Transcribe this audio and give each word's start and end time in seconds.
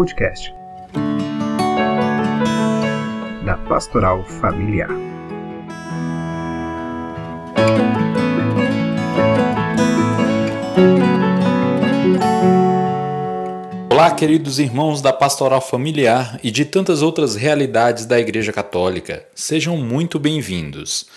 podcast 0.00 0.54
da 3.44 3.58
Pastoral 3.68 4.24
Familiar. 4.24 4.88
Olá, 13.92 14.10
queridos 14.12 14.58
irmãos 14.58 15.02
da 15.02 15.12
Pastoral 15.12 15.60
Familiar 15.60 16.40
e 16.42 16.50
de 16.50 16.64
tantas 16.64 17.02
outras 17.02 17.36
realidades 17.36 18.06
da 18.06 18.18
Igreja 18.18 18.54
Católica. 18.54 19.26
Sejam 19.34 19.76
muito 19.76 20.18
bem-vindos. 20.18 21.08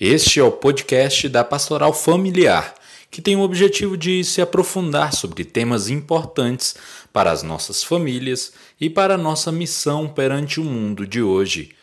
Este 0.00 0.40
é 0.40 0.42
o 0.42 0.50
podcast 0.50 1.28
da 1.28 1.44
Pastoral 1.44 1.92
Familiar, 1.92 2.74
que 3.08 3.20
tem 3.20 3.36
o 3.36 3.42
objetivo 3.42 3.96
de 3.96 4.24
se 4.24 4.40
aprofundar 4.40 5.12
sobre 5.12 5.44
temas 5.44 5.88
importantes 5.88 6.74
para 7.12 7.30
as 7.30 7.42
nossas 7.42 7.84
famílias 7.84 8.52
e 8.80 8.88
para 8.88 9.14
a 9.14 9.18
nossa 9.18 9.52
missão 9.52 10.08
perante 10.08 10.60
o 10.60 10.64
mundo 10.64 11.06
de 11.06 11.22
hoje. 11.22 11.74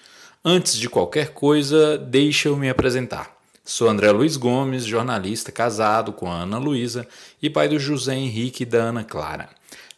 Antes 0.44 0.76
de 0.78 0.90
qualquer 0.90 1.34
coisa, 1.34 1.98
deixa 1.98 2.48
eu 2.50 2.56
me 2.56 2.70
apresentar. 2.70 3.38
Sou 3.64 3.88
André 3.88 4.12
Luiz 4.12 4.36
Gomes, 4.36 4.84
jornalista 4.84 5.52
casado 5.52 6.12
com 6.12 6.32
a 6.32 6.42
Ana 6.42 6.58
Luísa 6.58 7.08
e 7.42 7.50
pai 7.50 7.68
do 7.68 7.78
José 7.78 8.16
Henrique 8.16 8.64
e 8.64 8.66
da 8.66 8.80
Ana 8.80 9.04
Clara. 9.04 9.50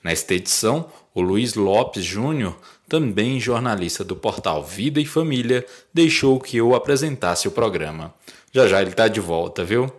Nesta 0.03 0.33
edição, 0.33 0.91
o 1.13 1.21
Luiz 1.21 1.53
Lopes 1.53 2.03
Júnior, 2.03 2.57
também 2.89 3.39
jornalista 3.39 4.03
do 4.03 4.15
portal 4.15 4.63
Vida 4.63 4.99
e 4.99 5.05
Família, 5.05 5.65
deixou 5.93 6.39
que 6.39 6.57
eu 6.57 6.75
apresentasse 6.75 7.47
o 7.47 7.51
programa. 7.51 8.13
Já 8.51 8.67
já 8.67 8.81
ele 8.81 8.89
está 8.89 9.07
de 9.07 9.21
volta, 9.21 9.63
viu? 9.63 9.89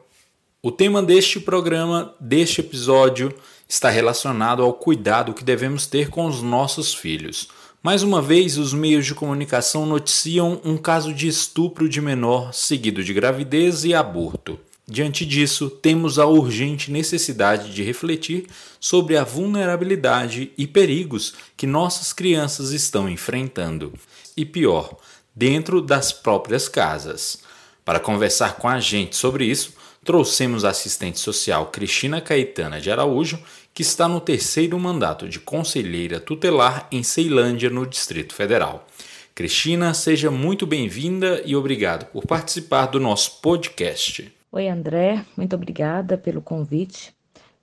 O 0.61 0.71
tema 0.71 1.03
deste 1.03 1.41
programa, 1.41 2.15
deste 2.21 2.61
episódio, 2.61 3.35
está 3.73 3.89
relacionado 3.89 4.63
ao 4.63 4.75
cuidado 4.75 5.33
que 5.33 5.43
devemos 5.43 5.87
ter 5.87 6.11
com 6.11 6.27
os 6.27 6.43
nossos 6.43 6.93
filhos. 6.93 7.49
Mais 7.83 8.03
uma 8.03 8.21
vez, 8.21 8.59
os 8.59 8.75
meios 8.75 9.07
de 9.07 9.15
comunicação 9.15 9.87
noticiam 9.87 10.61
um 10.63 10.77
caso 10.77 11.11
de 11.15 11.27
estupro 11.27 11.89
de 11.89 11.99
menor 11.99 12.53
seguido 12.53 13.03
de 13.03 13.15
gravidez 13.15 13.83
e 13.87 13.95
aborto. 13.95 14.61
Diante 14.87 15.25
disso, 15.25 15.71
temos 15.71 16.19
a 16.19 16.27
urgente 16.27 16.91
necessidade 16.91 17.73
de 17.73 17.83
refletir 17.83 18.47
sobre 18.79 19.17
a 19.17 19.25
vulnerabilidade 19.25 20.53
e 20.59 20.67
perigos 20.67 21.33
que 21.57 21.67
nossas 21.67 22.13
crianças 22.13 22.73
estão 22.73 23.09
enfrentando. 23.09 23.95
E 24.37 24.45
pior, 24.45 24.99
dentro 25.35 25.81
das 25.81 26.13
próprias 26.13 26.69
casas. 26.69 27.39
Para 27.87 27.99
conversar 27.99 28.57
com 28.57 28.69
a 28.69 28.79
gente 28.79 29.17
sobre 29.17 29.47
isso, 29.47 29.73
trouxemos 30.05 30.65
a 30.65 30.71
assistente 30.71 31.21
social 31.21 31.67
Cristina 31.67 32.21
Caetana 32.21 32.81
de 32.81 32.91
Araújo, 32.91 33.39
que 33.75 33.83
está 33.83 34.07
no 34.07 34.21
terceiro 34.21 34.79
mandato 34.79 35.29
de 35.29 35.41
conselheira 35.41 36.21
tutelar 36.21 36.87
em 36.93 37.03
Ceilândia, 37.03 37.71
no 37.71 37.87
Distrito 37.87 38.35
Federal. 38.35 38.87
Cristina, 39.35 39.95
seja 39.95 40.31
muito 40.31 40.67
bem-vinda 40.67 41.43
e 41.47 41.57
obrigado 41.57 42.05
por 42.13 42.27
participar 42.27 42.87
do 42.87 43.01
nosso 43.01 43.41
podcast. 43.41 44.31
Oi, 44.53 44.69
André, 44.69 45.25
muito 45.35 45.57
obrigada 45.57 46.19
pelo 46.19 46.43
convite. 46.43 47.15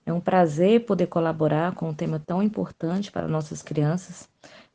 É 0.04 0.12
um 0.12 0.20
prazer 0.20 0.86
poder 0.86 1.06
colaborar 1.06 1.76
com 1.76 1.90
um 1.90 1.94
tema 1.94 2.20
tão 2.20 2.42
importante 2.42 3.12
para 3.12 3.28
nossas 3.28 3.62
crianças, 3.62 4.28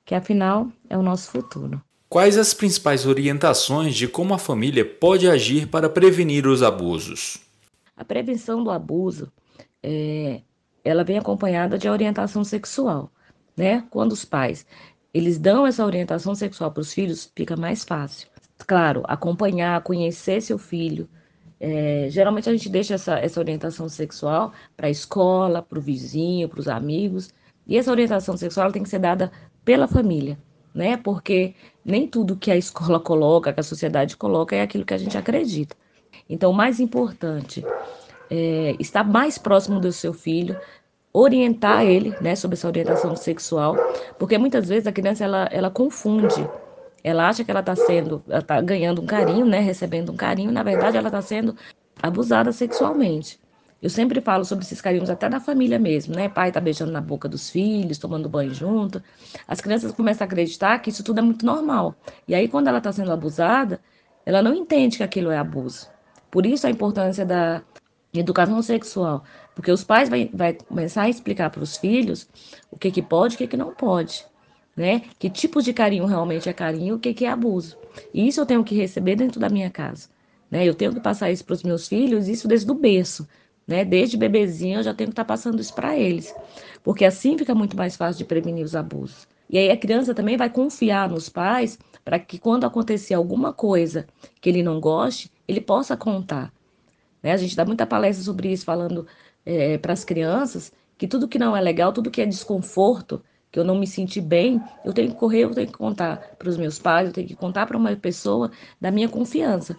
que 0.04 0.14
afinal 0.14 0.68
é 0.88 0.96
o 0.96 1.02
nosso 1.02 1.32
futuro. 1.32 1.82
Quais 2.08 2.38
as 2.38 2.54
principais 2.54 3.04
orientações 3.06 3.96
de 3.96 4.06
como 4.06 4.32
a 4.34 4.38
família 4.38 4.84
pode 4.84 5.28
agir 5.28 5.66
para 5.66 5.88
prevenir 5.88 6.46
os 6.46 6.62
abusos? 6.62 7.38
A 7.96 8.04
prevenção 8.04 8.62
do 8.62 8.70
abuso 8.70 9.32
é, 9.82 10.42
ela 10.84 11.04
vem 11.04 11.18
acompanhada 11.18 11.78
de 11.78 11.88
orientação 11.88 12.44
sexual, 12.44 13.10
né? 13.56 13.84
Quando 13.90 14.12
os 14.12 14.24
pais 14.24 14.66
eles 15.12 15.38
dão 15.38 15.64
essa 15.66 15.84
orientação 15.84 16.34
sexual 16.34 16.72
para 16.72 16.80
os 16.80 16.92
filhos, 16.92 17.30
fica 17.36 17.56
mais 17.56 17.84
fácil. 17.84 18.28
Claro, 18.66 19.02
acompanhar, 19.06 19.80
conhecer 19.82 20.40
seu 20.42 20.58
filho, 20.58 21.08
é, 21.60 22.08
geralmente 22.10 22.48
a 22.48 22.52
gente 22.52 22.68
deixa 22.68 22.94
essa, 22.94 23.18
essa 23.18 23.40
orientação 23.40 23.88
sexual 23.88 24.52
para 24.76 24.88
a 24.88 24.90
escola, 24.90 25.62
para 25.62 25.78
o 25.78 25.82
vizinho, 25.82 26.48
para 26.48 26.60
os 26.60 26.68
amigos. 26.68 27.30
E 27.66 27.78
essa 27.78 27.90
orientação 27.90 28.36
sexual 28.36 28.70
tem 28.72 28.82
que 28.82 28.88
ser 28.88 28.98
dada 28.98 29.32
pela 29.64 29.88
família, 29.88 30.36
né? 30.74 30.96
Porque 30.96 31.54
nem 31.84 32.06
tudo 32.06 32.36
que 32.36 32.50
a 32.50 32.56
escola 32.56 32.98
coloca, 33.00 33.52
que 33.52 33.60
a 33.60 33.62
sociedade 33.62 34.16
coloca, 34.16 34.54
é 34.54 34.62
aquilo 34.62 34.84
que 34.84 34.94
a 34.94 34.98
gente 34.98 35.16
acredita. 35.16 35.76
Então, 36.28 36.50
o 36.50 36.54
mais 36.54 36.80
importante 36.80 37.64
é 38.30 38.74
estar 38.78 39.04
mais 39.04 39.38
próximo 39.38 39.80
do 39.80 39.92
seu 39.92 40.12
filho, 40.12 40.58
orientar 41.12 41.84
ele, 41.84 42.14
né, 42.20 42.34
sobre 42.34 42.56
essa 42.56 42.66
orientação 42.66 43.14
sexual, 43.16 43.76
porque 44.18 44.36
muitas 44.36 44.68
vezes 44.68 44.86
a 44.86 44.92
criança 44.92 45.24
ela, 45.24 45.48
ela 45.52 45.70
confunde 45.70 46.44
ela 47.04 47.28
acha 47.28 47.44
que 47.44 47.50
ela 47.50 47.60
está 47.60 47.76
sendo, 47.76 48.24
ela 48.26 48.38
está 48.38 48.58
ganhando 48.62 49.02
um 49.02 49.06
carinho, 49.06 49.44
né? 49.44 49.60
Recebendo 49.60 50.10
um 50.10 50.16
carinho, 50.16 50.50
na 50.50 50.62
verdade 50.62 50.96
ela 50.96 51.08
está 51.08 51.20
sendo 51.20 51.54
abusada 52.02 52.50
sexualmente. 52.50 53.38
Eu 53.82 53.90
sempre 53.90 54.22
falo 54.22 54.46
sobre 54.46 54.64
esses 54.64 54.80
carinhos 54.80 55.10
até 55.10 55.28
na 55.28 55.38
família 55.38 55.78
mesmo, 55.78 56.14
né? 56.14 56.30
Pai 56.30 56.50
tá 56.50 56.58
beijando 56.58 56.90
na 56.90 57.02
boca 57.02 57.28
dos 57.28 57.50
filhos, 57.50 57.98
tomando 57.98 58.26
banho 58.30 58.54
junto. 58.54 59.02
As 59.46 59.60
crianças 59.60 59.92
começam 59.92 60.24
a 60.24 60.26
acreditar 60.26 60.78
que 60.78 60.88
isso 60.88 61.04
tudo 61.04 61.18
é 61.18 61.22
muito 61.22 61.44
normal. 61.44 61.94
E 62.26 62.34
aí 62.34 62.48
quando 62.48 62.68
ela 62.68 62.78
está 62.78 62.90
sendo 62.90 63.12
abusada, 63.12 63.78
ela 64.24 64.42
não 64.42 64.54
entende 64.54 64.96
que 64.96 65.02
aquilo 65.02 65.30
é 65.30 65.36
abuso. 65.36 65.90
Por 66.30 66.46
isso 66.46 66.66
a 66.66 66.70
importância 66.70 67.26
da 67.26 67.62
educação 68.20 68.60
sexual, 68.62 69.24
porque 69.54 69.70
os 69.70 69.84
pais 69.84 70.08
vai, 70.08 70.30
vai 70.32 70.54
começar 70.54 71.02
a 71.02 71.08
explicar 71.08 71.50
para 71.50 71.62
os 71.62 71.76
filhos 71.76 72.28
o 72.70 72.76
que 72.78 72.90
que 72.90 73.02
pode, 73.02 73.34
o 73.34 73.38
que 73.38 73.46
que 73.46 73.56
não 73.56 73.74
pode 73.74 74.24
né? 74.76 75.02
Que 75.18 75.30
tipo 75.30 75.62
de 75.62 75.72
carinho 75.72 76.06
realmente 76.06 76.48
é 76.48 76.52
carinho, 76.52 76.96
o 76.96 76.98
que, 76.98 77.14
que 77.14 77.24
é 77.24 77.30
abuso. 77.30 77.76
E 78.12 78.26
isso 78.26 78.40
eu 78.40 78.46
tenho 78.46 78.64
que 78.64 78.74
receber 78.74 79.16
dentro 79.16 79.38
da 79.40 79.48
minha 79.48 79.70
casa, 79.70 80.08
né? 80.50 80.66
Eu 80.66 80.74
tenho 80.74 80.92
que 80.92 81.00
passar 81.00 81.30
isso 81.30 81.44
para 81.44 81.54
os 81.54 81.62
meus 81.62 81.88
filhos, 81.88 82.28
isso 82.28 82.48
desde 82.48 82.70
o 82.70 82.74
berço, 82.74 83.26
né? 83.66 83.84
Desde 83.84 84.16
bebezinho 84.16 84.80
eu 84.80 84.82
já 84.82 84.94
tenho 84.94 85.08
que 85.08 85.12
estar 85.12 85.24
tá 85.24 85.28
passando 85.28 85.60
isso 85.60 85.74
para 85.74 85.96
eles, 85.96 86.34
porque 86.82 87.04
assim 87.04 87.38
fica 87.38 87.54
muito 87.54 87.76
mais 87.76 87.96
fácil 87.96 88.18
de 88.18 88.24
prevenir 88.24 88.64
os 88.64 88.74
abusos. 88.74 89.26
E 89.48 89.58
aí 89.58 89.70
a 89.70 89.76
criança 89.76 90.14
também 90.14 90.36
vai 90.36 90.50
confiar 90.50 91.08
nos 91.08 91.28
pais 91.28 91.78
para 92.04 92.18
que 92.18 92.38
quando 92.38 92.64
acontecer 92.64 93.14
alguma 93.14 93.52
coisa 93.52 94.06
que 94.40 94.48
ele 94.48 94.62
não 94.62 94.80
goste, 94.80 95.30
ele 95.46 95.60
possa 95.60 95.96
contar. 95.96 96.52
Né? 97.24 97.32
A 97.32 97.36
gente 97.38 97.56
dá 97.56 97.64
muita 97.64 97.86
palestra 97.86 98.22
sobre 98.22 98.52
isso, 98.52 98.66
falando 98.66 99.06
é, 99.46 99.78
para 99.78 99.94
as 99.94 100.04
crianças 100.04 100.70
que 100.98 101.08
tudo 101.08 101.26
que 101.26 101.38
não 101.38 101.56
é 101.56 101.60
legal, 101.60 101.92
tudo 101.92 102.10
que 102.10 102.20
é 102.20 102.26
desconforto, 102.26 103.22
que 103.50 103.58
eu 103.58 103.64
não 103.64 103.78
me 103.78 103.86
senti 103.86 104.20
bem, 104.20 104.60
eu 104.84 104.92
tenho 104.92 105.10
que 105.10 105.16
correr, 105.16 105.44
eu 105.44 105.54
tenho 105.54 105.66
que 105.66 105.72
contar 105.72 106.18
para 106.38 106.48
os 106.48 106.56
meus 106.56 106.78
pais, 106.78 107.08
eu 107.08 107.14
tenho 107.14 107.26
que 107.26 107.34
contar 107.34 107.66
para 107.66 107.76
uma 107.76 107.96
pessoa 107.96 108.50
da 108.80 108.90
minha 108.90 109.08
confiança. 109.08 109.76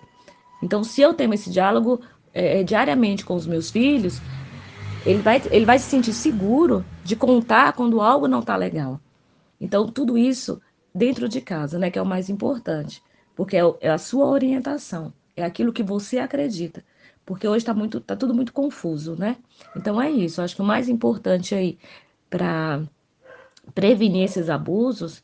Então, 0.61 0.83
se 0.83 1.01
eu 1.01 1.13
tenho 1.13 1.33
esse 1.33 1.49
diálogo 1.49 2.01
é, 2.33 2.61
é, 2.61 2.63
diariamente 2.63 3.23
com 3.23 3.35
os 3.35 3.45
meus 3.45 3.69
filhos, 3.69 4.19
ele 5.05 5.21
vai, 5.21 5.41
ele 5.51 5.65
vai 5.65 5.77
se 5.77 5.89
sentir 5.89 6.13
seguro 6.13 6.83
de 7.03 7.15
contar 7.15 7.73
quando 7.73 8.01
algo 8.01 8.27
não 8.27 8.39
está 8.39 8.55
legal. 8.55 8.99
Então, 9.61 9.87
tudo 9.87 10.17
isso 10.17 10.61
dentro 10.93 11.29
de 11.29 11.41
casa, 11.41 11.77
né, 11.77 11.91
que 11.91 11.99
é 11.99 12.01
o 12.01 12.05
mais 12.05 12.29
importante, 12.29 13.01
porque 13.35 13.55
é, 13.55 13.61
é 13.81 13.89
a 13.89 13.97
sua 13.97 14.25
orientação, 14.25 15.13
é 15.35 15.43
aquilo 15.43 15.73
que 15.73 15.83
você 15.83 16.17
acredita. 16.17 16.83
Porque 17.25 17.47
hoje 17.47 17.57
está 17.57 17.73
muito, 17.73 17.99
tá 17.99 18.15
tudo 18.15 18.33
muito 18.33 18.53
confuso, 18.53 19.15
né? 19.17 19.37
Então 19.75 20.01
é 20.01 20.11
isso. 20.11 20.41
Acho 20.41 20.55
que 20.55 20.61
o 20.61 20.65
mais 20.65 20.87
importante 20.87 21.55
aí 21.55 21.77
para 22.29 22.83
prevenir 23.73 24.23
esses 24.23 24.49
abusos 24.49 25.23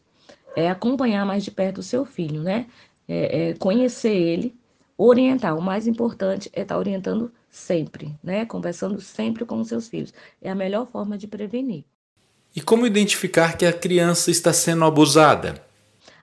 é 0.55 0.69
acompanhar 0.69 1.25
mais 1.25 1.43
de 1.43 1.51
perto 1.51 1.77
o 1.79 1.83
seu 1.83 2.05
filho, 2.05 2.41
né? 2.41 2.67
É, 3.07 3.49
é 3.49 3.53
conhecer 3.55 4.15
ele, 4.15 4.55
orientar. 4.97 5.55
O 5.55 5.61
mais 5.61 5.87
importante 5.87 6.49
é 6.53 6.61
estar 6.61 6.75
tá 6.75 6.79
orientando 6.79 7.31
sempre, 7.49 8.17
né? 8.23 8.45
Conversando 8.45 8.99
sempre 8.99 9.45
com 9.45 9.59
os 9.59 9.67
seus 9.67 9.87
filhos. 9.87 10.13
É 10.41 10.49
a 10.49 10.55
melhor 10.55 10.87
forma 10.87 11.17
de 11.17 11.27
prevenir. 11.27 11.83
E 12.55 12.61
como 12.61 12.85
identificar 12.85 13.57
que 13.57 13.65
a 13.65 13.71
criança 13.71 14.31
está 14.31 14.51
sendo 14.51 14.83
abusada? 14.83 15.63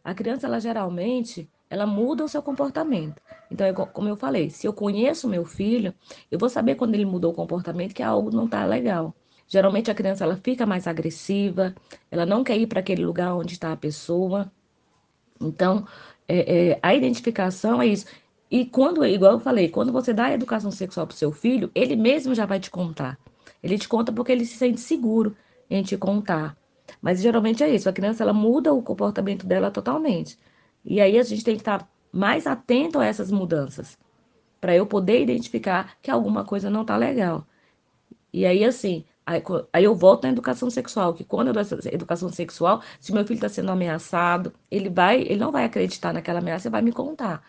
A 0.04 0.14
criança, 0.14 0.46
ela 0.46 0.60
geralmente, 0.60 1.48
ela 1.70 1.86
muda 1.86 2.24
o 2.24 2.28
seu 2.28 2.42
comportamento. 2.42 3.20
Então, 3.50 3.66
é 3.66 3.72
como 3.72 4.08
eu 4.08 4.16
falei, 4.16 4.50
se 4.50 4.66
eu 4.66 4.72
conheço 4.72 5.28
meu 5.28 5.44
filho, 5.44 5.94
eu 6.30 6.38
vou 6.38 6.48
saber 6.48 6.74
quando 6.74 6.94
ele 6.94 7.04
mudou 7.04 7.32
o 7.32 7.34
comportamento 7.34 7.94
que 7.94 8.02
algo 8.02 8.30
não 8.30 8.46
está 8.46 8.64
legal. 8.64 9.14
Geralmente 9.46 9.90
a 9.90 9.94
criança 9.94 10.24
ela 10.24 10.36
fica 10.36 10.66
mais 10.66 10.86
agressiva, 10.86 11.74
ela 12.10 12.26
não 12.26 12.44
quer 12.44 12.56
ir 12.56 12.66
para 12.66 12.80
aquele 12.80 13.04
lugar 13.04 13.34
onde 13.34 13.54
está 13.54 13.72
a 13.72 13.76
pessoa. 13.76 14.50
Então, 15.40 15.86
é, 16.26 16.70
é, 16.70 16.78
a 16.82 16.94
identificação 16.94 17.80
é 17.80 17.86
isso. 17.86 18.06
E 18.50 18.64
quando, 18.66 19.04
igual 19.04 19.32
eu 19.32 19.40
falei, 19.40 19.68
quando 19.68 19.92
você 19.92 20.12
dá 20.12 20.32
educação 20.32 20.70
sexual 20.70 21.06
para 21.06 21.14
o 21.14 21.16
seu 21.16 21.32
filho, 21.32 21.70
ele 21.74 21.96
mesmo 21.96 22.34
já 22.34 22.46
vai 22.46 22.60
te 22.60 22.70
contar. 22.70 23.18
Ele 23.62 23.78
te 23.78 23.88
conta 23.88 24.12
porque 24.12 24.32
ele 24.32 24.44
se 24.44 24.56
sente 24.56 24.80
seguro 24.80 25.36
em 25.70 25.82
te 25.82 25.96
contar. 25.96 26.56
Mas 27.00 27.20
geralmente 27.20 27.62
é 27.62 27.68
isso, 27.68 27.88
a 27.88 27.92
criança 27.92 28.22
ela 28.22 28.32
muda 28.32 28.72
o 28.72 28.82
comportamento 28.82 29.46
dela 29.46 29.70
totalmente. 29.70 30.38
E 30.84 31.00
aí 31.00 31.18
a 31.18 31.22
gente 31.22 31.44
tem 31.44 31.54
que 31.56 31.62
estar 31.62 31.88
mais 32.12 32.46
atento 32.46 32.98
a 32.98 33.06
essas 33.06 33.30
mudanças, 33.30 33.98
para 34.60 34.74
eu 34.74 34.86
poder 34.86 35.22
identificar 35.22 35.96
que 36.02 36.10
alguma 36.10 36.44
coisa 36.44 36.70
não 36.70 36.82
está 36.82 36.96
legal. 36.96 37.46
E 38.32 38.46
aí, 38.46 38.64
assim, 38.64 39.04
Aí, 39.28 39.42
aí, 39.74 39.84
eu 39.84 39.94
volto 39.94 40.22
na 40.24 40.30
educação 40.30 40.70
sexual, 40.70 41.12
que 41.12 41.22
quando 41.22 41.48
eu 41.48 41.52
dou 41.52 41.60
essa 41.60 41.76
educação 41.94 42.30
sexual, 42.30 42.82
se 42.98 43.12
meu 43.12 43.24
filho 43.26 43.36
está 43.36 43.48
sendo 43.48 43.70
ameaçado, 43.70 44.54
ele 44.70 44.88
vai, 44.88 45.20
ele 45.20 45.36
não 45.36 45.52
vai 45.52 45.64
acreditar 45.64 46.14
naquela 46.14 46.38
ameaça 46.38 46.68
e 46.68 46.70
vai 46.70 46.80
me 46.80 46.92
contar, 46.92 47.42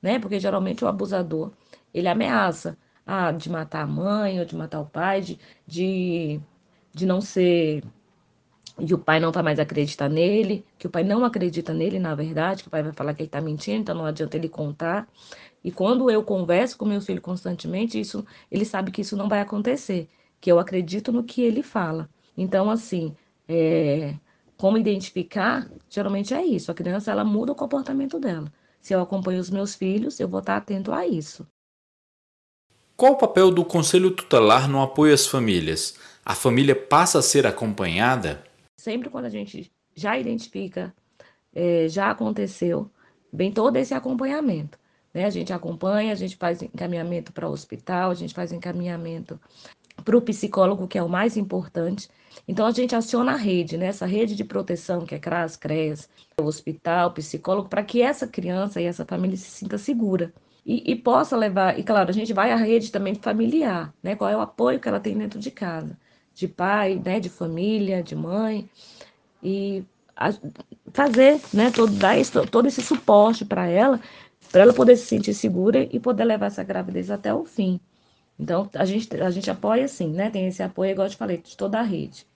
né? 0.00 0.20
Porque 0.20 0.38
geralmente 0.38 0.84
o 0.84 0.88
abusador, 0.88 1.52
ele 1.92 2.06
ameaça 2.08 2.78
ah, 3.04 3.32
de 3.32 3.50
matar 3.50 3.82
a 3.82 3.86
mãe 3.86 4.38
ou 4.38 4.44
de 4.46 4.54
matar 4.56 4.80
o 4.80 4.86
pai, 4.86 5.20
de, 5.22 5.38
de, 5.66 6.40
de 6.92 7.04
não 7.06 7.20
ser 7.20 7.82
de 8.78 8.94
o 8.94 8.98
pai 8.98 9.20
não 9.20 9.30
vai 9.30 9.42
mais 9.42 9.58
acreditar 9.58 10.08
nele, 10.08 10.64
que 10.78 10.86
o 10.86 10.90
pai 10.90 11.04
não 11.04 11.24
acredita 11.24 11.72
nele, 11.72 11.98
na 11.98 12.14
verdade, 12.14 12.62
que 12.62 12.68
o 12.68 12.70
pai 12.70 12.82
vai 12.82 12.92
falar 12.92 13.14
que 13.14 13.22
ele 13.22 13.28
está 13.28 13.40
mentindo, 13.40 13.80
então 13.82 13.94
não 13.94 14.06
adianta 14.06 14.36
ele 14.36 14.48
contar. 14.48 15.08
E 15.62 15.70
quando 15.70 16.10
eu 16.10 16.22
converso 16.22 16.76
com 16.76 16.84
meu 16.84 17.00
filho 17.00 17.20
constantemente, 17.20 17.98
isso, 17.98 18.24
ele 18.50 18.64
sabe 18.64 18.90
que 18.90 19.00
isso 19.00 19.16
não 19.16 19.28
vai 19.28 19.40
acontecer 19.40 20.08
que 20.40 20.52
eu 20.52 20.58
acredito 20.58 21.10
no 21.10 21.24
que 21.24 21.40
ele 21.40 21.62
fala. 21.62 22.06
Então, 22.36 22.68
assim, 22.70 23.16
é, 23.48 24.14
como 24.58 24.76
identificar, 24.76 25.66
geralmente 25.88 26.34
é 26.34 26.44
isso. 26.44 26.70
A 26.70 26.74
criança 26.74 27.10
ela 27.10 27.24
muda 27.24 27.52
o 27.52 27.54
comportamento 27.54 28.20
dela. 28.20 28.52
Se 28.78 28.94
eu 28.94 29.00
acompanho 29.00 29.40
os 29.40 29.48
meus 29.48 29.74
filhos, 29.74 30.20
eu 30.20 30.28
vou 30.28 30.40
estar 30.40 30.58
atento 30.58 30.92
a 30.92 31.06
isso. 31.06 31.46
Qual 32.94 33.12
o 33.12 33.16
papel 33.16 33.50
do 33.50 33.64
conselho 33.64 34.10
tutelar 34.10 34.68
no 34.68 34.82
apoio 34.82 35.14
às 35.14 35.26
famílias? 35.26 35.96
A 36.22 36.34
família 36.34 36.76
passa 36.76 37.20
a 37.20 37.22
ser 37.22 37.46
acompanhada? 37.46 38.44
Sempre 38.84 39.08
quando 39.08 39.24
a 39.24 39.30
gente 39.30 39.72
já 39.96 40.18
identifica, 40.18 40.94
é, 41.54 41.88
já 41.88 42.10
aconteceu, 42.10 42.90
vem 43.32 43.50
todo 43.50 43.78
esse 43.78 43.94
acompanhamento. 43.94 44.78
Né? 45.14 45.24
A 45.24 45.30
gente 45.30 45.54
acompanha, 45.54 46.12
a 46.12 46.14
gente 46.14 46.36
faz 46.36 46.60
encaminhamento 46.60 47.32
para 47.32 47.48
o 47.48 47.50
hospital, 47.50 48.10
a 48.10 48.14
gente 48.14 48.34
faz 48.34 48.52
encaminhamento 48.52 49.40
para 50.04 50.14
o 50.14 50.20
psicólogo, 50.20 50.86
que 50.86 50.98
é 50.98 51.02
o 51.02 51.08
mais 51.08 51.34
importante. 51.38 52.10
Então, 52.46 52.66
a 52.66 52.72
gente 52.72 52.94
aciona 52.94 53.32
a 53.32 53.36
rede, 53.36 53.78
né? 53.78 53.86
essa 53.86 54.04
rede 54.04 54.36
de 54.36 54.44
proteção, 54.44 55.06
que 55.06 55.14
é 55.14 55.18
CRAS, 55.18 55.56
CREAS, 55.56 56.06
o 56.38 56.44
hospital, 56.44 57.10
psicólogo, 57.14 57.70
para 57.70 57.82
que 57.82 58.02
essa 58.02 58.26
criança 58.26 58.82
e 58.82 58.84
essa 58.84 59.06
família 59.06 59.38
se 59.38 59.50
sinta 59.50 59.78
segura. 59.78 60.30
E, 60.66 60.92
e, 60.92 60.94
possa 60.94 61.38
levar, 61.38 61.78
e 61.78 61.82
claro, 61.82 62.10
a 62.10 62.12
gente 62.12 62.34
vai 62.34 62.52
à 62.52 62.56
rede 62.56 62.92
também 62.92 63.14
familiar, 63.14 63.94
né? 64.02 64.14
Qual 64.14 64.28
é 64.28 64.36
o 64.36 64.40
apoio 64.40 64.78
que 64.78 64.88
ela 64.88 65.00
tem 65.00 65.16
dentro 65.16 65.38
de 65.38 65.50
casa, 65.50 65.98
de 66.34 66.48
pai, 66.48 67.00
né? 67.04 67.20
De 67.20 67.28
família, 67.28 68.02
de 68.02 68.14
mãe, 68.14 68.68
e 69.42 69.84
a, 70.16 70.32
fazer, 70.92 71.40
né? 71.52 71.70
Todo, 71.70 71.92
dar 71.92 72.18
esse, 72.18 72.32
todo 72.46 72.66
esse 72.66 72.82
suporte 72.82 73.44
para 73.44 73.66
ela, 73.66 74.00
para 74.50 74.62
ela 74.62 74.72
poder 74.72 74.96
se 74.96 75.06
sentir 75.06 75.34
segura 75.34 75.88
e 75.90 76.00
poder 76.00 76.24
levar 76.24 76.46
essa 76.46 76.64
gravidez 76.64 77.10
até 77.10 77.32
o 77.32 77.44
fim. 77.44 77.80
Então, 78.38 78.68
a 78.74 78.84
gente, 78.84 79.14
a 79.20 79.30
gente 79.30 79.50
apoia 79.50 79.86
sim, 79.86 80.08
né? 80.08 80.30
Tem 80.30 80.46
esse 80.46 80.62
apoio, 80.62 80.90
igual 80.90 81.06
eu 81.06 81.10
te 81.10 81.16
falei, 81.16 81.38
de 81.38 81.56
toda 81.56 81.78
a 81.78 81.82
rede. 81.82 82.26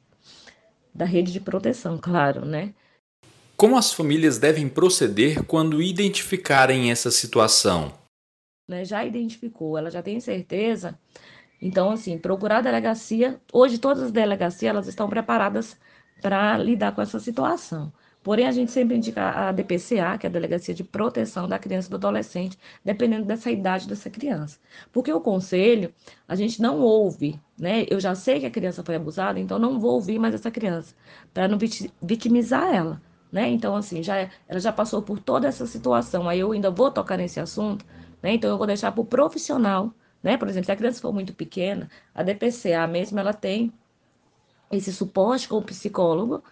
Da 0.94 1.05
rede 1.05 1.33
de 1.33 1.41
proteção, 1.41 1.99
claro, 2.01 2.44
né? 2.44 2.73
Como 3.56 3.77
as 3.77 3.93
famílias 3.93 4.39
devem 4.39 4.69
proceder 4.69 5.44
quando 5.44 5.83
identificarem 5.83 6.93
essa 6.93 7.11
situação? 7.11 7.93
Né, 8.69 8.85
já 8.85 9.05
identificou, 9.05 9.77
ela 9.77 9.91
já 9.91 10.01
tem 10.01 10.21
certeza. 10.21 10.97
Então, 11.60 11.90
assim, 11.90 12.19
procurar 12.19 12.58
a 12.58 12.60
delegacia. 12.62 13.40
Hoje, 13.52 13.78
todas 13.78 14.02
as 14.02 14.12
delegacias 14.12 14.70
elas 14.70 14.88
estão 14.88 15.08
preparadas 15.08 15.76
para 16.20 16.56
lidar 16.58 16.93
com 16.94 17.02
essa 17.02 17.19
situação. 17.19 17.93
Porém, 18.22 18.46
a 18.46 18.52
gente 18.52 18.70
sempre 18.72 18.96
indica 18.96 19.22
a 19.49 19.52
DPCA, 19.52 20.19
que 20.19 20.26
é 20.26 20.28
a 20.28 20.32
Delegacia 20.32 20.75
de 20.75 20.84
Proteção 20.84 21.49
da 21.49 21.58
Criança 21.58 21.88
e 21.88 21.90
do 21.90 21.96
Adolescente, 21.96 22.58
dependendo 22.84 23.25
dessa 23.25 23.50
idade 23.50 23.88
dessa 23.88 24.10
criança. 24.10 24.58
Porque 24.93 25.12
o 25.12 25.20
conselho, 25.20 25.94
a 26.26 26.34
gente 26.34 26.60
não 26.60 26.81
ouve, 26.81 27.40
né? 27.58 27.87
Eu 27.88 27.99
já 28.00 28.14
sei 28.14 28.40
que 28.40 28.46
a 28.46 28.50
criança 28.50 28.82
foi 28.84 28.96
abusada, 28.96 29.38
então 29.40 29.58
não 29.58 29.78
vou 29.81 29.93
ouvir 29.94 30.19
mais 30.19 30.34
essa 30.34 30.50
criança, 30.50 30.94
para 31.32 31.49
não 31.49 31.58
vitimizar 32.02 32.75
ela, 32.75 33.00
né? 33.32 33.49
Então, 33.49 33.75
assim, 33.76 34.02
já, 34.02 34.28
ela 34.49 34.60
já 34.60 34.72
passou 34.72 35.00
por 35.00 35.20
toda 35.20 35.46
essa 35.49 35.66
situação, 35.66 36.28
aí 36.28 36.40
eu 36.40 36.52
ainda 36.52 36.70
vou 36.70 36.90
tocar 36.90 37.16
nesse 37.16 37.40
assunto, 37.40 37.84
né? 38.22 38.32
Então, 38.34 38.50
eu 38.50 38.58
vou 38.58 38.66
deixar 38.66 38.93
para 38.93 39.00
o 39.00 39.06
profissional, 39.06 39.93
né? 40.29 40.37
Por 40.37 40.47
exemplo, 40.47 40.67
se 40.67 40.73
a 40.73 40.77
criança 40.77 41.01
for 41.01 41.11
muito 41.11 41.33
pequena, 41.33 41.89
a 42.15 42.23
DPCA 42.23 42.87
mesmo, 42.87 43.19
ela 43.19 43.33
tem 43.33 43.73
esse 44.71 44.93
suporte 44.93 45.49
com 45.49 45.57
o 45.57 45.63
psicólogo, 45.63 46.45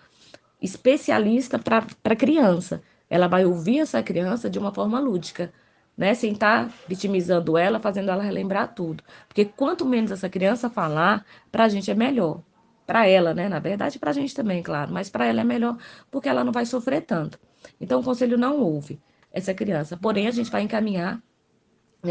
especialista 0.62 1.58
para 1.58 2.16
criança. 2.16 2.82
Ela 3.10 3.28
vai 3.28 3.44
ouvir 3.44 3.80
essa 3.80 4.02
criança 4.02 4.48
de 4.48 4.58
uma 4.58 4.72
forma 4.72 4.98
lúdica, 4.98 5.52
né? 5.94 6.14
Sem 6.14 6.32
estar 6.32 6.68
tá 6.68 6.74
vitimizando 6.88 7.58
ela, 7.58 7.78
fazendo 7.78 8.10
ela 8.10 8.22
relembrar 8.22 8.74
tudo. 8.74 9.04
Porque 9.28 9.44
quanto 9.44 9.84
menos 9.84 10.10
essa 10.10 10.30
criança 10.30 10.70
falar, 10.70 11.26
para 11.52 11.64
a 11.64 11.68
gente 11.68 11.90
é 11.90 11.94
melhor. 11.94 12.40
Para 12.86 13.06
ela, 13.06 13.34
né? 13.34 13.46
Na 13.46 13.58
verdade, 13.58 13.98
para 13.98 14.08
a 14.10 14.14
gente 14.14 14.34
também, 14.34 14.62
claro. 14.62 14.90
Mas 14.90 15.10
para 15.10 15.26
ela 15.26 15.42
é 15.42 15.44
melhor 15.44 15.76
porque 16.10 16.30
ela 16.30 16.42
não 16.42 16.52
vai 16.52 16.64
sofrer 16.64 17.02
tanto. 17.02 17.38
Então, 17.78 18.00
o 18.00 18.02
conselho 18.02 18.38
não 18.38 18.58
ouve 18.58 18.98
essa 19.30 19.52
criança. 19.52 19.98
Porém, 19.98 20.26
a 20.28 20.30
gente 20.30 20.50
vai 20.50 20.62
encaminhar 20.62 21.20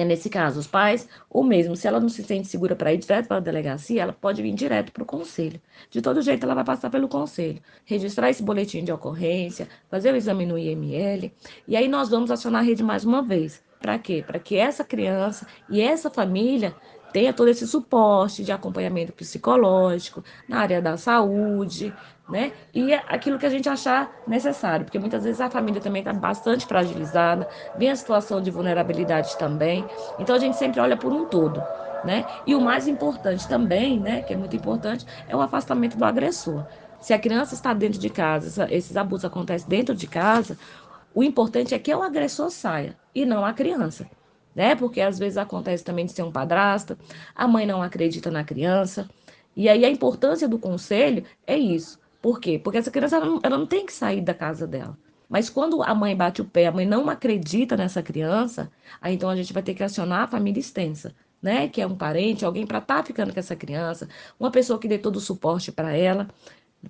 nesse 0.04 0.30
caso, 0.30 0.60
os 0.60 0.68
pais, 0.68 1.08
ou 1.30 1.44
mesmo 1.44 1.76
se 1.76 1.88
ela 1.88 2.00
não 2.00 2.10
se 2.10 2.24
sente 2.24 2.48
segura 2.48 2.76
para 2.76 2.94
ir 2.94 2.98
direto 2.98 3.28
para 3.28 3.38
a 3.38 3.40
delegacia, 3.40 4.02
ela 4.02 4.12
pode 4.12 4.42
vir 4.42 4.54
direto 4.54 4.92
para 4.92 5.04
o 5.04 5.06
conselho. 5.06 5.62
De 5.90 6.02
todo 6.02 6.22
jeito, 6.22 6.44
ela 6.44 6.56
vai 6.56 6.64
passar 6.64 6.90
pelo 6.90 7.08
conselho, 7.08 7.62
registrar 7.86 8.30
esse 8.30 8.44
boletim 8.44 8.84
de 8.84 8.92
ocorrência, 8.92 9.70
fazer 9.90 10.14
o 10.14 10.18
exame 10.18 10.46
no 10.46 10.58
IML, 10.58 11.32
e 11.68 11.78
aí 11.78 11.88
nós 11.88 12.10
vamos 12.10 12.32
acionar 12.32 12.62
a 12.62 12.66
rede 12.66 12.84
mais 12.84 13.06
uma 13.06 13.22
vez. 13.22 13.64
Para 13.80 14.00
quê? 14.00 14.24
Para 14.26 14.40
que 14.40 14.58
essa 14.58 14.84
criança 14.84 15.46
e 15.70 15.80
essa 15.80 16.10
família 16.10 16.76
tenha 17.16 17.32
todo 17.32 17.48
esse 17.48 17.66
suporte 17.66 18.44
de 18.44 18.52
acompanhamento 18.52 19.14
psicológico 19.14 20.22
na 20.50 20.60
área 20.60 20.82
da 20.82 20.98
saúde, 20.98 21.94
né? 22.28 22.52
E 22.74 22.94
aquilo 22.94 23.40
que 23.40 23.46
a 23.46 23.50
gente 23.50 23.70
achar 23.70 24.12
necessário, 24.28 24.84
porque 24.84 25.00
muitas 25.00 25.24
vezes 25.24 25.40
a 25.40 25.50
família 25.50 25.80
também 25.80 26.02
está 26.02 26.12
bastante 26.12 26.66
fragilizada, 26.66 27.48
vem 27.78 27.90
a 27.90 27.96
situação 27.96 28.42
de 28.42 28.52
vulnerabilidade 28.52 29.38
também. 29.38 29.86
Então 30.20 30.36
a 30.36 30.40
gente 30.40 30.58
sempre 30.58 30.82
olha 30.82 30.98
por 30.98 31.14
um 31.14 31.24
todo, 31.24 31.64
né? 32.04 32.26
E 32.46 32.54
o 32.54 32.60
mais 32.60 32.86
importante 32.86 33.48
também, 33.48 33.98
né, 33.98 34.22
que 34.22 34.34
é 34.34 34.36
muito 34.36 34.58
importante, 34.58 35.06
é 35.30 35.34
o 35.34 35.40
afastamento 35.40 35.98
do 35.98 36.04
agressor. 36.04 36.66
Se 37.00 37.14
a 37.14 37.20
criança 37.20 37.54
está 37.56 37.74
dentro 37.74 37.98
de 37.98 38.10
casa, 38.10 38.68
esses 38.70 38.98
abusos 38.98 39.24
acontecem 39.24 39.70
dentro 39.70 39.96
de 39.96 40.06
casa, 40.06 40.58
o 41.14 41.24
importante 41.24 41.74
é 41.74 41.80
que 41.80 41.96
o 41.96 42.04
agressor 42.04 42.50
saia 42.50 42.98
e 43.16 43.26
não 43.26 43.46
a 43.46 43.54
criança. 43.54 44.06
Né? 44.56 44.76
Porque 44.76 45.02
às 45.02 45.20
vezes 45.20 45.38
acontece 45.38 45.84
também 45.84 46.06
de 46.06 46.14
ser 46.14 46.24
um 46.24 46.32
padrasto, 46.32 46.98
a 47.36 47.48
mãe 47.48 47.66
não 47.66 47.84
acredita 47.84 48.32
na 48.32 48.44
criança. 48.44 49.10
E 49.56 49.68
aí 49.70 49.84
a 49.84 49.90
importância 49.90 50.48
do 50.48 50.58
conselho 50.58 51.26
é 51.46 51.58
isso 51.58 52.00
por 52.26 52.40
quê? 52.40 52.58
Porque 52.58 52.80
essa 52.80 52.90
criança 52.90 53.18
ela 53.18 53.26
não, 53.28 53.40
ela 53.44 53.56
não 53.56 53.68
tem 53.68 53.86
que 53.86 53.94
sair 53.94 54.20
da 54.20 54.34
casa 54.34 54.66
dela. 54.66 54.98
Mas 55.30 55.48
quando 55.48 55.84
a 55.84 55.94
mãe 55.94 56.16
bate 56.18 56.42
o 56.42 56.46
pé, 56.46 56.66
a 56.66 56.72
mãe 56.72 56.84
não 56.84 57.08
acredita 57.08 57.78
nessa 57.78 58.02
criança, 58.02 58.72
aí 59.00 59.14
então 59.14 59.30
a 59.30 59.36
gente 59.36 59.54
vai 59.54 59.62
ter 59.62 59.76
que 59.76 59.84
acionar 59.84 60.24
a 60.24 60.28
família 60.28 60.60
extensa, 60.60 61.14
né? 61.40 61.68
Que 61.68 61.82
é 61.82 61.86
um 61.86 61.96
parente, 61.96 62.44
alguém 62.44 62.66
para 62.66 62.80
estar 62.80 62.96
tá 62.96 63.04
ficando 63.04 63.32
com 63.32 63.40
essa 63.40 63.56
criança, 63.56 64.10
uma 64.40 64.50
pessoa 64.50 64.80
que 64.80 64.88
dê 64.88 64.98
todo 64.98 65.18
o 65.18 65.20
suporte 65.20 65.72
para 65.72 65.96
ela. 65.96 66.28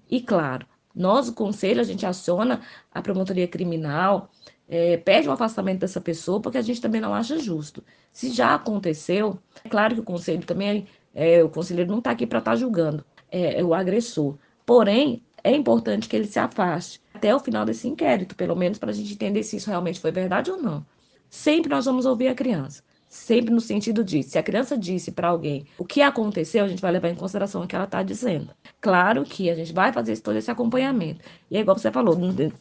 E 0.10 0.22
claro, 0.22 0.66
nós, 0.96 1.28
o 1.28 1.34
conselho, 1.34 1.82
a 1.82 1.84
gente 1.84 2.06
aciona 2.06 2.62
a 2.90 3.02
promotoria 3.02 3.46
criminal, 3.46 4.32
é, 4.68 4.98
pede 4.98 5.28
o 5.28 5.32
afastamento 5.32 5.80
dessa 5.80 6.02
pessoa, 6.02 6.42
porque 6.42 6.58
a 6.58 6.62
gente 6.62 6.82
também 6.82 7.02
não 7.02 7.14
acha 7.14 7.38
justo. 7.38 7.84
Se 8.12 8.32
já 8.32 8.56
aconteceu, 8.56 9.40
é 9.64 9.70
claro 9.70 9.96
que 9.96 10.02
o 10.02 10.04
conselho 10.04 10.46
também, 10.46 10.88
é, 11.14 11.44
o 11.44 11.50
conselheiro 11.50 11.90
não 11.90 12.00
está 12.00 12.12
aqui 12.12 12.26
para 12.26 12.40
estar 12.40 12.52
tá 12.52 12.58
julgando 12.58 13.06
é, 13.32 13.64
o 13.64 13.74
agressor. 13.74 14.38
Porém, 14.66 15.24
é 15.44 15.56
importante 15.56 16.10
que 16.10 16.16
ele 16.16 16.26
se 16.26 16.40
afaste 16.40 17.02
até 17.14 17.34
o 17.36 17.40
final 17.40 17.66
desse 17.66 17.88
inquérito, 17.88 18.36
pelo 18.36 18.56
menos 18.56 18.80
para 18.80 18.90
a 18.92 18.94
gente 18.94 19.14
entender 19.14 19.44
se 19.44 19.58
isso 19.58 19.70
realmente 19.70 20.00
foi 20.00 20.12
verdade 20.12 20.52
ou 20.52 20.58
não. 20.62 20.86
Sempre 21.30 21.70
nós 21.70 21.86
vamos 21.86 22.06
ouvir 22.06 22.28
a 22.28 22.36
criança. 22.36 22.84
Sempre 23.16 23.54
no 23.54 23.62
sentido 23.62 24.04
de, 24.04 24.22
se 24.22 24.38
a 24.38 24.44
criança 24.44 24.78
disse 24.78 25.10
para 25.10 25.30
alguém 25.30 25.66
o 25.78 25.86
que 25.86 26.02
aconteceu, 26.02 26.66
a 26.66 26.68
gente 26.68 26.82
vai 26.82 26.92
levar 26.92 27.08
em 27.08 27.16
consideração 27.16 27.64
o 27.64 27.68
que 27.68 27.74
ela 27.74 27.86
está 27.86 28.04
dizendo. 28.04 28.54
Claro 28.82 29.24
que 29.24 29.50
a 29.50 29.56
gente 29.56 29.72
vai 29.72 29.94
fazer 29.94 30.20
todo 30.20 30.36
esse 30.36 30.52
acompanhamento. 30.52 31.24
E 31.50 31.56
é 31.56 31.62
igual 31.62 31.78
você 31.78 31.90
falou, 31.90 32.18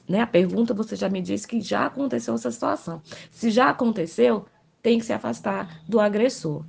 né? 0.08 0.20
A 0.20 0.26
pergunta 0.28 0.73
você 0.73 0.94
já 0.94 1.08
me 1.08 1.20
disse 1.20 1.49
que 1.49 1.61
já 1.61 1.87
aconteceu 1.87 2.34
essa 2.34 2.52
situação. 2.52 3.02
Se 3.32 3.50
já 3.50 3.68
aconteceu, 3.68 4.46
tem 4.80 5.00
que 5.00 5.04
se 5.04 5.12
afastar 5.12 5.82
do 5.88 5.99
agressor. 5.99 6.64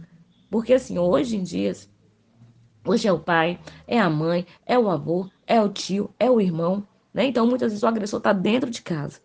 Porque 0.49 0.73
assim, 0.73 0.97
hoje 0.97 1.37
em 1.37 1.43
dia, 1.43 1.71
Hoje 2.83 3.07
é 3.07 3.13
o 3.13 3.19
pai, 3.19 3.59
é 3.87 3.99
a 3.99 4.09
mãe, 4.09 4.45
é 4.65 4.77
o 4.77 4.89
avô, 4.89 5.29
é 5.45 5.61
o 5.61 5.69
tio, 5.69 6.13
é 6.19 6.29
o 6.29 6.41
irmão, 6.41 6.87
né? 7.13 7.25
Então, 7.25 7.47
muitas 7.47 7.71
vezes 7.71 7.83
o 7.83 7.87
agressor 7.87 8.17
está 8.17 8.33
dentro 8.33 8.69
de 8.69 8.81
casa. 8.81 9.19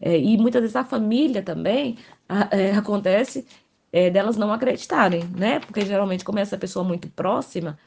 É, 0.00 0.18
e 0.18 0.36
muitas 0.38 0.62
vezes 0.62 0.76
a 0.76 0.84
família 0.84 1.42
também 1.42 1.98
a, 2.28 2.48
é, 2.56 2.72
acontece 2.72 3.46
é, 3.92 4.10
delas 4.10 4.36
não 4.36 4.52
acreditarem, 4.52 5.24
né? 5.36 5.60
Porque 5.60 5.84
geralmente, 5.84 6.24
como 6.24 6.38
essa 6.38 6.56
pessoa 6.56 6.84
muito 6.84 7.08
próxima, 7.08 7.78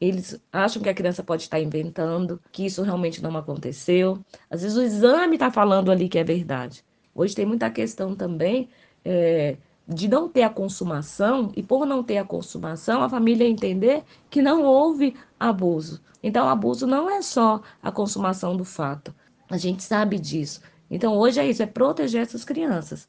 eles 0.00 0.40
acham 0.52 0.82
que 0.82 0.88
a 0.88 0.94
criança 0.94 1.22
pode 1.22 1.42
estar 1.42 1.60
inventando, 1.60 2.40
que 2.50 2.64
isso 2.64 2.82
realmente 2.82 3.22
não 3.22 3.36
aconteceu. 3.36 4.18
Às 4.48 4.62
vezes 4.62 4.76
o 4.76 4.82
exame 4.82 5.36
está 5.36 5.50
falando 5.50 5.90
ali 5.90 6.08
que 6.08 6.18
é 6.18 6.24
verdade. 6.24 6.82
Hoje 7.14 7.34
tem 7.34 7.44
muita 7.44 7.70
questão 7.70 8.14
também 8.14 8.68
é, 9.04 9.56
de 9.86 10.08
não 10.08 10.28
ter 10.28 10.42
a 10.42 10.50
consumação, 10.50 11.52
e 11.54 11.62
por 11.62 11.84
não 11.84 12.02
ter 12.02 12.18
a 12.18 12.24
consumação, 12.24 13.02
a 13.02 13.08
família 13.08 13.46
entender 13.46 14.02
que 14.30 14.40
não 14.40 14.62
houve 14.62 15.14
abuso. 15.38 16.00
Então, 16.22 16.48
abuso 16.48 16.86
não 16.86 17.10
é 17.10 17.20
só 17.22 17.60
a 17.82 17.90
consumação 17.90 18.56
do 18.56 18.64
fato. 18.64 19.14
A 19.50 19.56
gente 19.56 19.82
sabe 19.82 20.18
disso. 20.18 20.60
Então, 20.90 21.16
hoje 21.16 21.40
é 21.40 21.46
isso, 21.48 21.62
é 21.62 21.66
proteger 21.66 22.22
essas 22.22 22.44
crianças. 22.44 23.08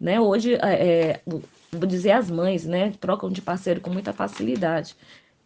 Né? 0.00 0.20
Hoje, 0.20 0.54
é, 0.54 0.88
é 0.88 1.22
vou 1.78 1.86
dizer 1.88 2.12
as 2.12 2.30
mães, 2.30 2.64
né, 2.64 2.92
trocam 2.92 3.30
de 3.30 3.42
parceiro 3.42 3.80
com 3.80 3.90
muita 3.90 4.12
facilidade. 4.12 4.96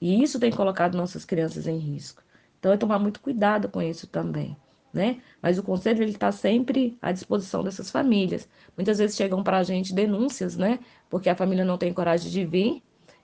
E 0.00 0.22
isso 0.22 0.40
tem 0.40 0.50
colocado 0.50 0.96
nossas 0.96 1.24
crianças 1.24 1.66
em 1.66 1.78
risco. 1.78 2.22
Então, 2.58 2.72
é 2.72 2.76
tomar 2.76 2.98
muito 2.98 3.20
cuidado 3.20 3.68
com 3.68 3.80
isso 3.82 4.06
também. 4.06 4.56
Né? 4.92 5.20
Mas 5.40 5.56
o 5.58 5.62
conselho 5.62 6.02
ele 6.02 6.10
está 6.10 6.32
sempre 6.32 6.98
à 7.00 7.12
disposição 7.12 7.62
dessas 7.62 7.90
famílias. 7.90 8.48
Muitas 8.76 8.98
vezes 8.98 9.16
chegam 9.16 9.42
para 9.42 9.58
a 9.58 9.62
gente 9.62 9.94
denúncias, 9.94 10.56
né? 10.56 10.80
Porque 11.08 11.28
a 11.28 11.36
família 11.36 11.64
não 11.64 11.78
tem 11.78 11.92
coragem 11.92 12.28
de 12.28 12.44
vir 12.44 12.82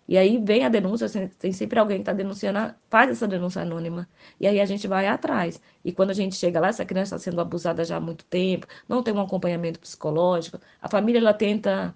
e 0.09 0.17
aí 0.17 0.39
vem 0.39 0.65
a 0.65 0.69
denúncia, 0.69 1.09
tem 1.39 1.53
sempre 1.53 1.79
alguém 1.81 1.99
que 1.99 2.03
está 2.03 2.13
denunciando, 2.13 2.75
faz 2.89 3.11
essa 3.11 3.27
denúncia 3.27 3.63
anônima. 3.63 4.09
E 4.39 4.47
aí 4.47 4.61
a 4.61 4.65
gente 4.65 4.87
vai 4.87 5.07
atrás. 5.09 5.61
E 5.85 5.93
quando 5.93 6.11
a 6.11 6.15
gente 6.15 6.37
chega 6.37 6.61
lá, 6.61 6.69
essa 6.69 6.85
criança 6.85 7.17
está 7.17 7.31
sendo 7.31 7.41
abusada 7.41 7.85
já 7.85 7.97
há 7.97 8.01
muito 8.01 8.25
tempo, 8.27 8.67
não 8.89 9.03
tem 9.03 9.13
um 9.13 9.21
acompanhamento 9.21 9.81
psicológico, 9.81 10.61
a 10.81 10.89
família 10.89 11.19
ela 11.19 11.35
tenta 11.35 11.95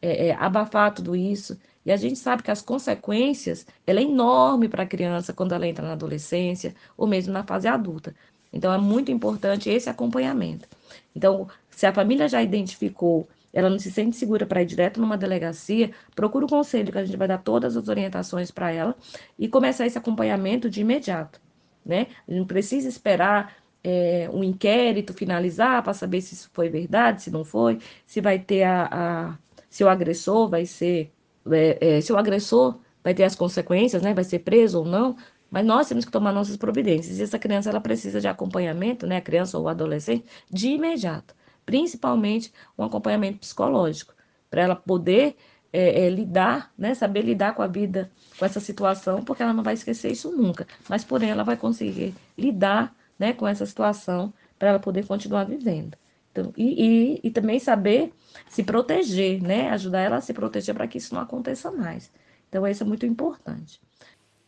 é, 0.00 0.28
é, 0.28 0.34
abafar 0.34 0.92
tudo 0.94 1.14
isso. 1.16 1.58
E 1.84 1.90
a 1.92 1.96
gente 1.96 2.18
sabe 2.18 2.42
que 2.42 2.50
as 2.50 2.62
consequências, 2.62 3.66
ela 3.86 4.00
é 4.00 4.02
enorme 4.02 4.68
para 4.68 4.82
a 4.82 4.86
criança 4.86 5.32
quando 5.32 5.52
ela 5.54 5.66
entra 5.66 5.86
na 5.86 5.92
adolescência 5.92 6.74
ou 6.96 7.06
mesmo 7.06 7.32
na 7.32 7.44
fase 7.44 7.68
adulta. 7.68 8.14
Então 8.52 8.72
é 8.72 8.78
muito 8.78 9.10
importante 9.10 9.70
esse 9.70 9.88
acompanhamento. 9.88 10.68
Então, 11.14 11.48
se 11.70 11.86
a 11.86 11.92
família 11.92 12.28
já 12.28 12.42
identificou 12.42 13.28
ela 13.52 13.68
não 13.68 13.78
se 13.78 13.90
sente 13.90 14.16
segura 14.16 14.46
para 14.46 14.62
ir 14.62 14.66
direto 14.66 15.00
numa 15.00 15.18
delegacia, 15.18 15.90
procura 16.14 16.44
o 16.44 16.48
conselho, 16.48 16.92
que 16.92 16.98
a 16.98 17.04
gente 17.04 17.16
vai 17.16 17.28
dar 17.28 17.38
todas 17.38 17.76
as 17.76 17.88
orientações 17.88 18.50
para 18.50 18.70
ela 18.70 18.96
e 19.38 19.48
começar 19.48 19.86
esse 19.86 19.98
acompanhamento 19.98 20.70
de 20.70 20.80
imediato. 20.80 21.40
Né? 21.84 22.08
Não 22.28 22.46
precisa 22.46 22.88
esperar 22.88 23.56
é, 23.82 24.28
um 24.32 24.44
inquérito 24.44 25.14
finalizar 25.14 25.82
para 25.82 25.94
saber 25.94 26.20
se 26.20 26.34
isso 26.34 26.50
foi 26.52 26.68
verdade, 26.68 27.22
se 27.22 27.30
não 27.30 27.44
foi, 27.44 27.78
se 28.06 28.20
vai 28.20 28.38
ter 28.38 28.64
a. 28.64 28.88
a 28.90 29.38
se 29.70 29.82
o 29.84 29.88
agressor 29.88 30.48
vai 30.48 30.66
ser. 30.66 31.12
É, 31.50 31.96
é, 31.96 32.00
se 32.02 32.12
o 32.12 32.18
agressor 32.18 32.78
vai 33.02 33.14
ter 33.14 33.24
as 33.24 33.34
consequências, 33.34 34.02
né? 34.02 34.12
Vai 34.12 34.24
ser 34.24 34.40
preso 34.40 34.80
ou 34.80 34.84
não. 34.84 35.16
Mas 35.50 35.64
nós 35.64 35.88
temos 35.88 36.04
que 36.04 36.12
tomar 36.12 36.32
nossas 36.32 36.56
providências. 36.56 37.18
E 37.18 37.22
essa 37.22 37.38
criança 37.38 37.70
ela 37.70 37.80
precisa 37.80 38.20
de 38.20 38.28
acompanhamento, 38.28 39.06
né? 39.06 39.16
A 39.16 39.20
criança 39.22 39.56
ou 39.58 39.64
o 39.64 39.68
adolescente, 39.68 40.24
de 40.50 40.68
imediato 40.68 41.34
principalmente 41.70 42.52
um 42.76 42.82
acompanhamento 42.82 43.38
psicológico, 43.38 44.12
para 44.50 44.62
ela 44.62 44.74
poder 44.74 45.36
é, 45.72 46.06
é, 46.06 46.10
lidar, 46.10 46.72
né, 46.76 46.94
saber 46.94 47.22
lidar 47.22 47.54
com 47.54 47.62
a 47.62 47.68
vida, 47.68 48.10
com 48.36 48.44
essa 48.44 48.58
situação, 48.58 49.22
porque 49.22 49.40
ela 49.40 49.52
não 49.52 49.62
vai 49.62 49.74
esquecer 49.74 50.10
isso 50.10 50.32
nunca, 50.32 50.66
mas 50.88 51.04
porém 51.04 51.30
ela 51.30 51.44
vai 51.44 51.56
conseguir 51.56 52.12
lidar 52.36 52.92
né, 53.16 53.32
com 53.32 53.46
essa 53.46 53.64
situação 53.64 54.32
para 54.58 54.70
ela 54.70 54.78
poder 54.80 55.06
continuar 55.06 55.44
vivendo. 55.44 55.96
Então, 56.30 56.52
e, 56.56 56.64
e, 56.64 57.20
e, 57.24 57.30
também 57.30 57.58
saber 57.58 58.12
se 58.48 58.62
proteger, 58.62 59.42
né? 59.42 59.70
Ajudar 59.70 60.00
ela 60.00 60.16
a 60.16 60.20
se 60.20 60.32
proteger 60.32 60.74
para 60.74 60.86
que 60.86 60.98
isso 60.98 61.14
não 61.14 61.22
aconteça 61.22 61.70
mais. 61.70 62.10
Então, 62.48 62.66
isso 62.66 62.82
é 62.82 62.86
muito 62.86 63.04
importante. 63.04 63.80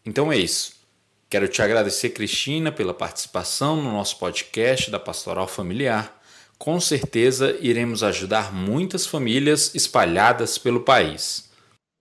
Então 0.05 0.33
é 0.33 0.37
isso. 0.37 0.81
Quero 1.29 1.49
te 1.49 1.63
agradecer, 1.63 2.11
Cristina, 2.11 2.71
pela 2.71 2.95
participação 2.95 3.77
no 3.77 3.93
nosso 3.93 4.19
podcast 4.19 4.91
da 4.91 5.01
Pastoral 5.01 5.49
Familiar 5.49 6.23
com 6.63 6.79
certeza 6.79 7.59
iremos 7.61 8.05
ajudar 8.05 8.55
muitas 8.55 9.05
famílias 9.05 9.75
espalhadas 9.75 10.59
pelo 10.59 10.85
país. 10.85 11.51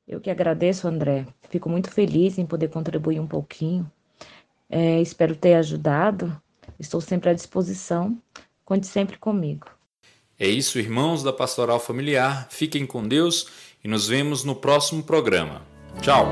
Eu 0.08 0.22
que 0.22 0.30
agradeço, 0.30 0.88
André. 0.88 1.26
Fico 1.50 1.68
muito 1.68 1.90
feliz 1.90 2.38
em 2.38 2.46
poder 2.46 2.68
contribuir 2.68 3.20
um 3.20 3.26
pouquinho. 3.26 3.92
É, 4.70 5.02
espero 5.02 5.36
ter 5.36 5.56
ajudado. 5.56 6.40
Estou 6.80 7.02
sempre 7.02 7.32
à 7.32 7.34
disposição. 7.34 8.16
Conte 8.72 8.88
sempre 8.88 9.18
comigo. 9.18 9.68
É 10.40 10.48
isso, 10.48 10.80
irmãos 10.80 11.22
da 11.22 11.34
Pastoral 11.34 11.78
Familiar. 11.78 12.48
Fiquem 12.50 12.86
com 12.86 13.06
Deus 13.06 13.48
e 13.84 13.88
nos 13.90 14.08
vemos 14.08 14.46
no 14.46 14.56
próximo 14.56 15.04
programa. 15.04 15.62
Tchau! 16.02 16.26